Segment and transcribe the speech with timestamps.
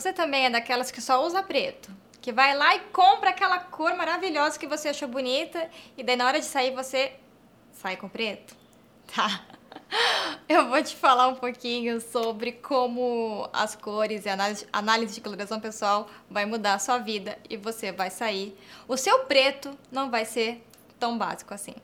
[0.00, 1.94] Você também é daquelas que só usa preto?
[2.22, 6.26] Que vai lá e compra aquela cor maravilhosa que você achou bonita e daí na
[6.26, 7.12] hora de sair você
[7.70, 8.56] sai com preto?
[9.14, 9.44] Tá.
[10.48, 15.60] Eu vou te falar um pouquinho sobre como as cores e análise, análise de coloração
[15.60, 18.56] pessoal vai mudar a sua vida e você vai sair.
[18.88, 20.64] O seu preto não vai ser
[20.98, 21.74] tão básico assim.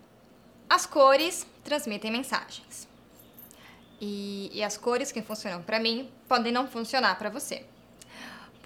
[0.71, 2.89] As cores transmitem mensagens.
[4.01, 7.67] E, e as cores que funcionam para mim podem não funcionar para você.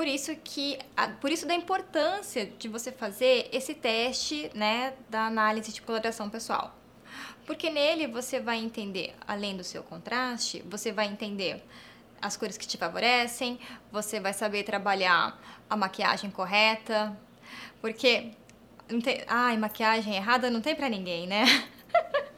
[0.01, 0.79] Por isso que,
[1.21, 6.75] por isso da importância de você fazer esse teste, né, da análise de coloração pessoal.
[7.45, 11.63] Porque nele você vai entender, além do seu contraste, você vai entender
[12.19, 13.61] as cores que te favorecem,
[13.93, 17.15] você vai saber trabalhar a maquiagem correta,
[17.83, 18.31] porque
[19.05, 21.45] tem, ai, maquiagem errada não tem para ninguém, né?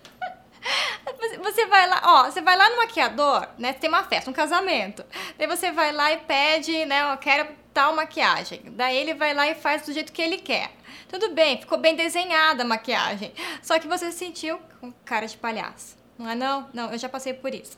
[1.39, 3.73] Você vai lá, ó, você vai lá no maquiador, né?
[3.73, 5.05] Tem uma festa, um casamento.
[5.43, 7.13] Daí você vai lá e pede, né?
[7.13, 8.63] Eu quero tal maquiagem.
[8.77, 10.71] Daí ele vai lá e faz do jeito que ele quer.
[11.09, 13.33] Tudo bem, ficou bem desenhada a maquiagem.
[13.61, 15.97] Só que você se sentiu com cara de palhaço.
[16.17, 16.71] Não é não?
[16.73, 17.77] Não, eu já passei por isso.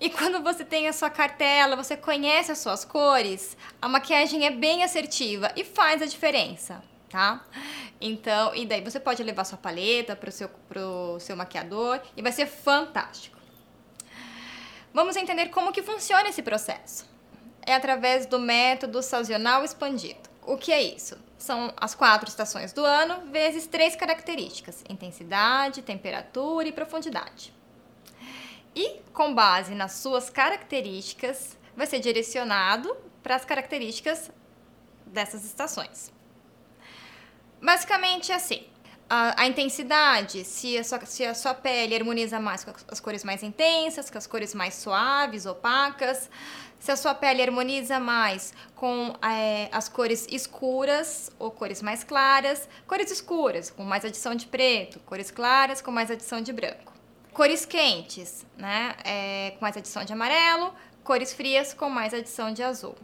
[0.00, 4.50] E quando você tem a sua cartela, você conhece as suas cores, a maquiagem é
[4.50, 7.42] bem assertiva e faz a diferença tá?
[8.00, 12.22] Então, e daí você pode levar sua paleta para o seu, pro seu maquiador e
[12.22, 13.37] vai ser fantástico.
[14.98, 17.08] Vamos entender como que funciona esse processo.
[17.64, 20.28] É através do método sazonal expandido.
[20.44, 21.16] O que é isso?
[21.38, 27.54] São as quatro estações do ano, vezes três características: intensidade, temperatura e profundidade.
[28.74, 34.32] E, com base nas suas características, vai ser direcionado para as características
[35.06, 36.12] dessas estações.
[37.62, 38.66] Basicamente assim.
[39.10, 43.24] A, a, intensidade, se a, sua, se a sua pele harmoniza mais com as cores
[43.24, 46.28] mais intensas, com as cores mais suaves, opacas,
[46.78, 52.68] se a sua pele harmoniza mais com é, as cores escuras ou cores mais claras,
[52.86, 56.92] cores escuras com mais adição de preto, cores claras com mais adição de branco.
[57.32, 62.62] Cores quentes, né, é, com mais adição de amarelo, cores frias com mais adição de
[62.62, 62.94] azul.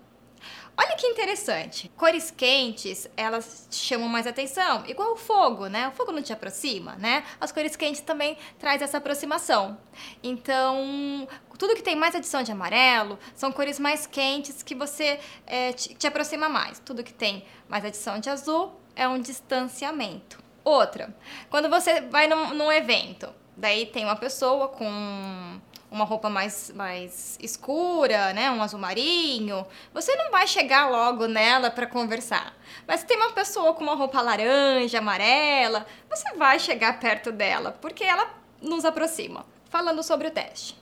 [0.76, 1.88] Olha que interessante.
[1.96, 4.84] Cores quentes, elas chamam mais atenção.
[4.88, 5.88] Igual o fogo, né?
[5.88, 7.24] O fogo não te aproxima, né?
[7.40, 9.78] As cores quentes também traz essa aproximação.
[10.22, 15.72] Então, tudo que tem mais adição de amarelo são cores mais quentes que você é,
[15.72, 16.80] te, te aproxima mais.
[16.80, 20.42] Tudo que tem mais adição de azul é um distanciamento.
[20.64, 21.14] Outra,
[21.50, 25.60] quando você vai num, num evento, daí tem uma pessoa com
[25.94, 31.71] uma roupa mais, mais escura, né, um azul marinho, você não vai chegar logo nela
[31.71, 32.53] para conversar.
[32.87, 37.78] Mas se tem uma pessoa com uma roupa laranja, amarela, você vai chegar perto dela,
[37.81, 38.28] porque ela
[38.60, 39.47] nos aproxima.
[39.71, 40.77] Falando sobre o teste.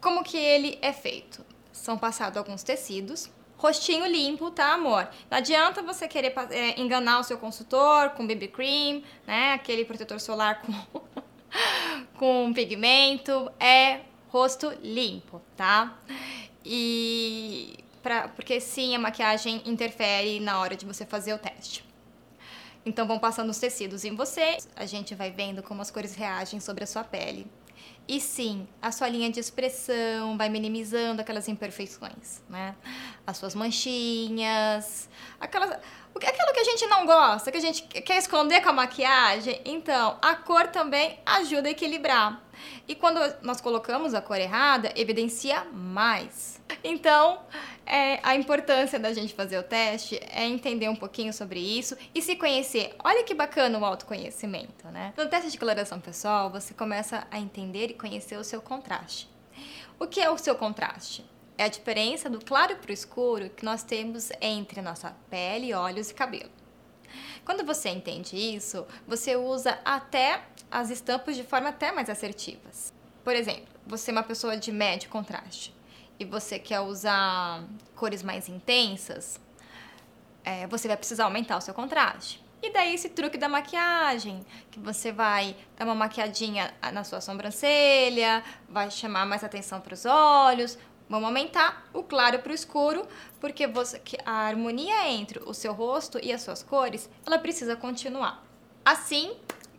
[0.00, 1.44] Como que ele é feito?
[1.72, 5.08] São passados alguns tecidos, rostinho limpo, tá, amor?
[5.30, 9.52] Não adianta você querer é, enganar o seu consultor com BB cream, né?
[9.52, 10.72] Aquele protetor solar com,
[12.18, 13.50] com pigmento.
[13.58, 15.98] É rosto limpo, tá?
[16.64, 21.84] E pra, porque sim, a maquiagem interfere na hora de você fazer o teste.
[22.84, 26.60] Então vão passando os tecidos em você, a gente vai vendo como as cores reagem
[26.60, 27.46] sobre a sua pele.
[28.08, 32.76] E sim, a sua linha de expressão vai minimizando aquelas imperfeições, né?
[33.26, 35.08] As suas manchinhas,
[35.40, 35.80] aquelas,
[36.24, 39.60] aquilo que a gente não gosta, que a gente quer esconder com a maquiagem.
[39.64, 42.42] Então, a cor também ajuda a equilibrar.
[42.88, 46.60] E quando nós colocamos a cor errada, evidencia mais.
[46.82, 47.40] Então,
[47.84, 52.22] é, a importância da gente fazer o teste é entender um pouquinho sobre isso e
[52.22, 52.94] se conhecer.
[53.04, 55.12] Olha que bacana o autoconhecimento, né?
[55.16, 59.28] No teste de coloração pessoal, você começa a entender e conhecer o seu contraste.
[59.98, 61.24] O que é o seu contraste?
[61.58, 66.10] É a diferença do claro para o escuro que nós temos entre nossa pele, olhos
[66.10, 66.50] e cabelo.
[67.44, 72.92] Quando você entende isso, você usa até as estampas de forma até mais assertivas.
[73.24, 75.74] Por exemplo, você é uma pessoa de médio contraste
[76.18, 77.64] e você quer usar
[77.94, 79.40] cores mais intensas,
[80.44, 82.44] é, você vai precisar aumentar o seu contraste.
[82.62, 88.42] E daí esse truque da maquiagem, que você vai dar uma maquiadinha na sua sobrancelha,
[88.68, 90.78] vai chamar mais atenção para os olhos,
[91.08, 93.06] Vamos aumentar o claro para o escuro,
[93.40, 98.44] porque você, a harmonia entre o seu rosto e as suas cores, ela precisa continuar.
[98.84, 99.36] Assim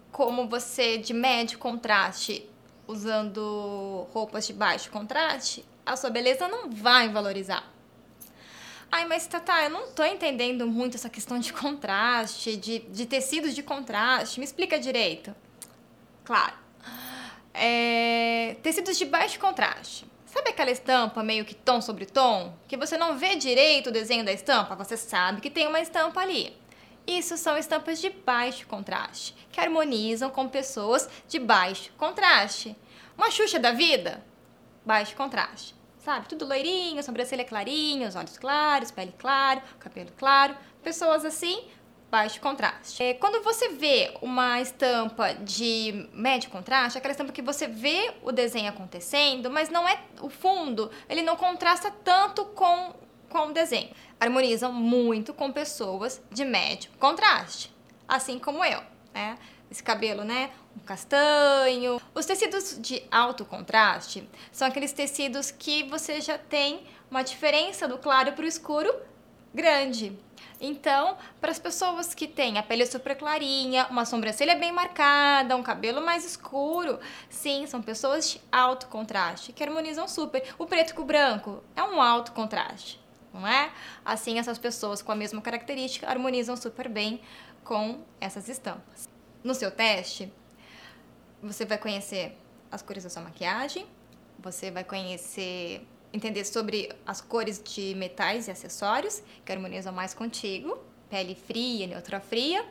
[0.09, 2.49] como você de médio contraste,
[2.87, 7.73] usando roupas de baixo contraste, a sua beleza não vai valorizar.
[8.89, 13.53] Ai, mas Tata, eu não tô entendendo muito essa questão de contraste, de, de tecidos
[13.53, 14.39] de contraste.
[14.39, 15.35] Me explica direito.
[16.23, 16.53] Claro.
[17.53, 22.53] É, tecidos de baixo contraste Sabe aquela estampa meio que tom sobre tom?
[22.67, 26.19] Que você não vê direito o desenho da estampa, você sabe que tem uma estampa
[26.19, 26.53] ali.
[27.07, 32.75] Isso são estampas de baixo contraste, que harmonizam com pessoas de baixo contraste.
[33.17, 34.21] Uma Xuxa da vida?
[34.85, 35.73] Baixo contraste.
[35.97, 36.27] Sabe?
[36.27, 40.57] Tudo loirinho, sobrancelha clarinha, os olhos claros, pele claro, cabelo claro.
[40.83, 41.63] Pessoas assim,
[42.09, 43.03] baixo contraste.
[43.03, 48.31] É, quando você vê uma estampa de médio contraste, aquela estampa que você vê o
[48.31, 52.93] desenho acontecendo, mas não é o fundo, ele não contrasta tanto com,
[53.29, 53.89] com o desenho.
[54.19, 57.73] Harmonizam muito com pessoas de médio contraste,
[58.07, 58.81] assim como eu,
[59.13, 59.37] né?
[59.69, 60.49] Esse cabelo, né?
[60.77, 62.01] Um castanho.
[62.15, 67.97] Os tecidos de alto contraste são aqueles tecidos que você já tem uma diferença do
[67.97, 68.93] claro para o escuro
[69.53, 70.17] grande.
[70.59, 75.63] Então, para as pessoas que têm a pele super clarinha, uma sobrancelha bem marcada, um
[75.63, 76.99] cabelo mais escuro,
[77.29, 80.43] sim, são pessoas de alto contraste, que harmonizam super.
[80.57, 82.99] O preto com o branco é um alto contraste,
[83.33, 83.71] não é?
[84.03, 87.21] Assim, essas pessoas com a mesma característica harmonizam super bem
[87.63, 89.07] com essas estampas.
[89.43, 90.33] No seu teste,
[91.41, 92.35] você vai conhecer
[92.71, 93.85] as cores da sua maquiagem,
[94.39, 100.77] você vai conhecer entender sobre as cores de metais e acessórios que harmonizam mais contigo,
[101.09, 102.65] pele fria, neutra fria,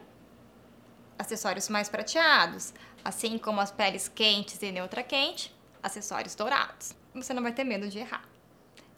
[1.18, 2.72] acessórios mais prateados,
[3.04, 6.94] assim como as peles quentes e neutra quente, acessórios dourados.
[7.14, 8.24] Você não vai ter medo de errar.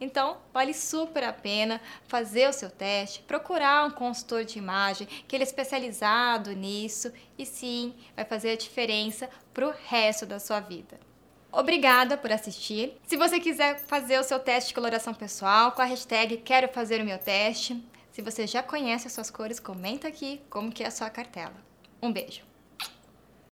[0.01, 5.35] Então, vale super a pena fazer o seu teste, procurar um consultor de imagem que
[5.35, 10.61] ele é especializado nisso e sim, vai fazer a diferença para o resto da sua
[10.61, 11.08] vida.
[11.59, 12.97] Obrigada por assistir.
[13.05, 17.01] Se você quiser fazer o seu teste de coloração pessoal com a hashtag Quero Fazer
[17.01, 20.87] o Meu Teste, se você já conhece as suas cores, comenta aqui como que é
[20.87, 21.57] a sua cartela.
[22.01, 22.48] Um beijo!